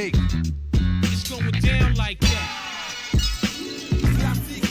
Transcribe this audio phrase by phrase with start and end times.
[0.00, 2.78] It's going down like that.
[4.14, 4.62] Classic.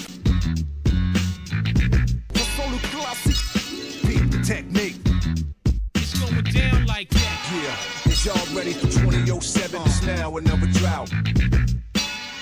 [4.08, 4.96] Beat the technique.
[5.96, 7.52] It's going down like that.
[7.52, 9.82] Yeah, is y'all ready for 2007?
[9.82, 11.12] It's now another drought.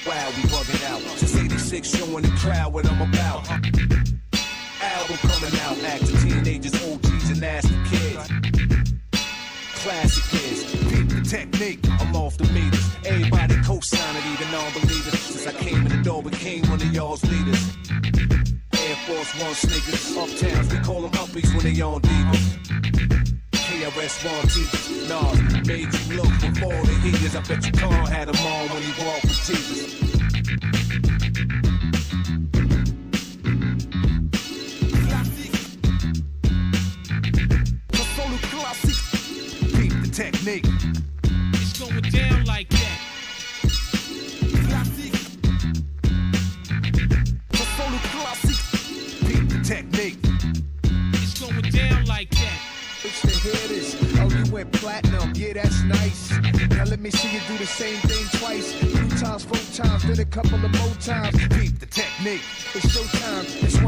[0.05, 1.01] Wow, we bugging out.
[1.17, 3.49] Since 86, showing the crowd what I'm about.
[3.49, 8.29] Album coming out, acting teenagers, OGs, and nasty kids.
[9.73, 11.94] Classic kids, beat the technique.
[12.25, 12.89] Off the meters.
[13.05, 15.19] Everybody co-signing, even non-believers.
[15.19, 17.77] Since I came in the door, became one of y'all's leaders.
[18.73, 22.57] Air Force One sneakers, uptowns, we call them uppies when they on divas.
[23.51, 25.33] KRS One teachers, nah,
[25.67, 27.35] made you look before the heaters.
[27.35, 29.95] I bet you Khan had them on when he walked with Jesus.
[40.11, 40.65] Technique.
[52.15, 52.75] Like that.
[53.67, 53.95] This.
[54.17, 55.33] Oh, you went platinum.
[55.35, 56.31] Yeah, that's nice.
[56.69, 58.73] Now let me see you do the same thing twice.
[58.73, 61.35] Three times, four times, then a couple of more times.
[61.49, 62.41] Beat the technique.
[62.73, 63.45] It's showtime.
[63.63, 63.79] It's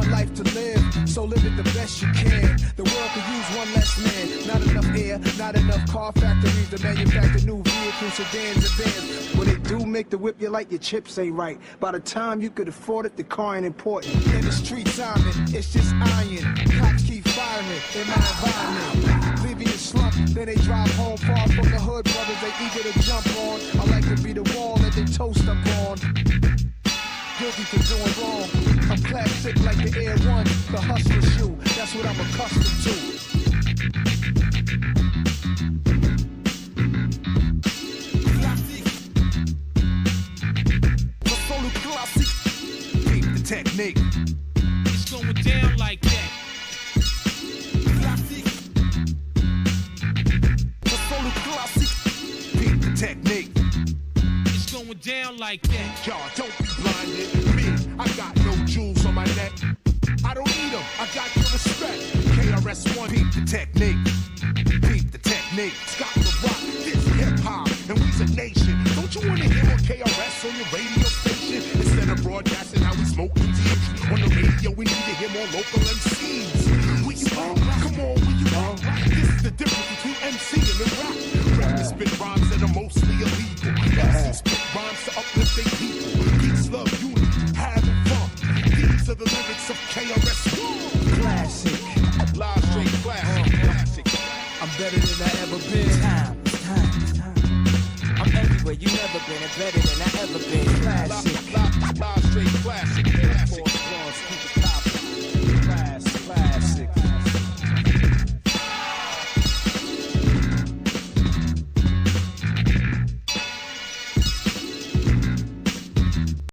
[1.17, 2.59] So live it the best you can.
[2.75, 4.47] The world could use one less man.
[4.47, 9.35] Not enough air, not enough car factories to manufacture new vehicles, sedans, and vans.
[9.35, 11.59] When they do make the whip, you like your chips ain't right.
[11.79, 14.13] By the time you could afford it, the car ain't important.
[14.27, 16.55] In the street timing, it's just iron.
[16.77, 19.41] Cops keep firing in my environment.
[19.43, 22.99] Leave you slump, then they drive home far from the hood, brothers they eager to
[23.01, 23.59] jump on.
[23.81, 25.57] I like to be the wall that they toast up
[25.89, 26.66] on.
[27.39, 28.49] Guilty for doing wrong.
[28.89, 31.55] I'm classic like the Air One, the hustler shoe.
[31.75, 32.93] That's what I'm accustomed to.
[43.11, 43.99] Beat the technique.
[44.87, 46.29] It's going down like that.
[47.99, 48.45] Classic.
[51.07, 51.89] Solo classic,
[52.59, 53.26] beat the technique.
[55.07, 56.05] Down like that.
[56.05, 57.55] Y'all don't be blinded.
[57.55, 59.53] Me, I got no jewels on my neck.
[60.25, 60.83] I don't need them.
[60.99, 62.03] I got your respect.
[62.35, 63.95] KRS-One, Beat the technique.
[64.83, 65.71] Beat the technique.
[65.87, 68.83] Scott La Rock, this hip hop, and we's a nation.
[68.99, 71.63] Don't you wanna hear on KRS on your radio station?
[71.79, 73.55] Instead of broadcasting how we smoke and
[74.11, 76.06] on the radio, we need to hear more local MCs.
[94.77, 95.89] better than I ever been.
[96.01, 97.65] Time, time, time.
[98.21, 100.65] I'm everywhere you never been, and better than I ever been.
[100.83, 103.05] Classic, live straight classic.
[103.05, 103.65] classic.
[103.65, 104.26] classic.